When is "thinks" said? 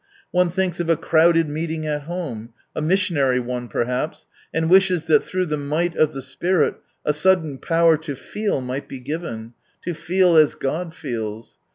0.49-0.79